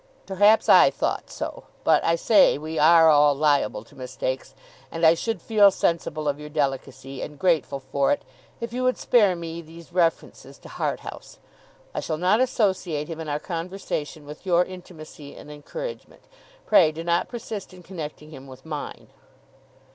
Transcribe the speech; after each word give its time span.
'Perhaps 0.25 0.67
I 0.67 0.89
thought 0.89 1.29
so. 1.29 1.65
But, 1.83 2.03
I 2.03 2.15
say 2.15 2.57
we 2.57 2.79
are 2.79 3.07
all 3.07 3.35
liable 3.35 3.83
to 3.83 3.95
mistakes 3.95 4.55
and 4.91 5.05
I 5.05 5.13
should 5.13 5.43
feel 5.43 5.69
sensible 5.69 6.27
of 6.27 6.39
your 6.39 6.49
delicacy, 6.49 7.21
and 7.21 7.37
grateful 7.37 7.79
for 7.79 8.11
it, 8.11 8.23
if 8.59 8.73
you 8.73 8.81
would 8.83 8.97
spare 8.97 9.35
me 9.35 9.61
these 9.61 9.93
references 9.93 10.57
to 10.57 10.69
Harthouse. 10.69 11.37
I 11.93 11.99
shall 11.99 12.17
not 12.17 12.39
associate 12.39 13.09
him 13.09 13.19
in 13.19 13.29
our 13.29 13.37
conversation 13.39 14.25
with 14.25 14.43
your 14.43 14.65
intimacy 14.65 15.35
and 15.35 15.51
encouragement; 15.51 16.21
pray 16.65 16.91
do 16.91 17.03
not 17.03 17.27
persist 17.29 17.71
in 17.71 17.83
connecting 17.83 18.31
him 18.31 18.47
with 18.47 18.65
mine. 18.65 19.09